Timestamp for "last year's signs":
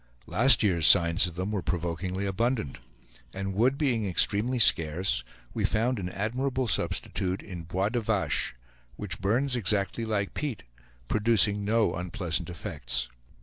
0.25-1.27